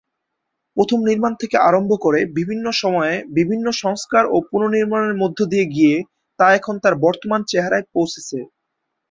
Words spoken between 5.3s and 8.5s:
দিয়ে গিয়ে তা এখন তার বর্তমান চেহারায় পৌঁছেছে।